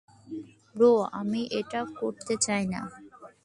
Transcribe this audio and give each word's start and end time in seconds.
Bro, 0.75 0.91
আমি 1.11 1.41
এটা 1.51 1.81
করতে 1.99 2.33
চাই 2.37 2.63
না। 2.65 2.81